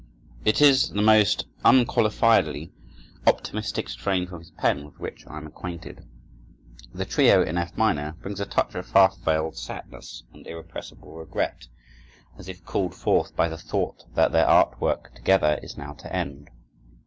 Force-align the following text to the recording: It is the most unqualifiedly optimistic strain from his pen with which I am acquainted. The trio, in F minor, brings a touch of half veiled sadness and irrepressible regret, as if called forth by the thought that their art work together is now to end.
It 0.45 0.61
is 0.63 0.89
the 0.89 1.03
most 1.03 1.45
unqualifiedly 1.63 2.71
optimistic 3.27 3.87
strain 3.87 4.25
from 4.25 4.39
his 4.39 4.49
pen 4.49 4.83
with 4.83 4.97
which 4.99 5.27
I 5.27 5.37
am 5.37 5.45
acquainted. 5.45 6.09
The 6.91 7.05
trio, 7.05 7.43
in 7.43 7.55
F 7.55 7.77
minor, 7.77 8.13
brings 8.13 8.39
a 8.39 8.47
touch 8.47 8.73
of 8.73 8.89
half 8.89 9.19
veiled 9.19 9.57
sadness 9.57 10.23
and 10.33 10.47
irrepressible 10.47 11.13
regret, 11.13 11.67
as 12.35 12.49
if 12.49 12.65
called 12.65 12.95
forth 12.95 13.35
by 13.35 13.47
the 13.47 13.59
thought 13.59 14.05
that 14.15 14.31
their 14.31 14.47
art 14.47 14.81
work 14.81 15.13
together 15.13 15.59
is 15.61 15.77
now 15.77 15.93
to 15.93 16.11
end. 16.11 16.49